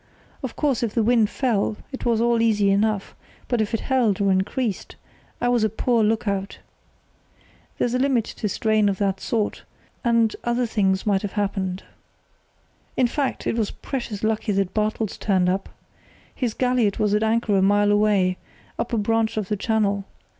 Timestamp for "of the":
19.37-19.55